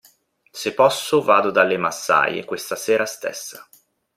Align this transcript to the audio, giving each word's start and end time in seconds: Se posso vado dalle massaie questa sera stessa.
Se 0.59 0.71
posso 0.73 1.21
vado 1.21 1.51
dalle 1.51 1.77
massaie 1.77 2.43
questa 2.43 2.75
sera 2.75 3.05
stessa. 3.05 3.63